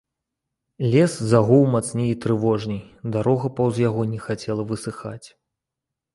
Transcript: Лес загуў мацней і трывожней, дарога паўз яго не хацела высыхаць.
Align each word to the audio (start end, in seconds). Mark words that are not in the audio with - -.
Лес 0.95 1.13
загуў 1.33 1.61
мацней 1.75 2.09
і 2.13 2.15
трывожней, 2.23 2.81
дарога 3.17 3.53
паўз 3.61 3.75
яго 3.87 4.09
не 4.17 4.25
хацела 4.27 4.63
высыхаць. 4.75 5.27